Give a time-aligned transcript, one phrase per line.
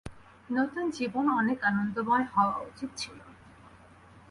[0.49, 3.17] নতুন জীবন অনেক আনন্দময় হওয়া উচিত ছিল।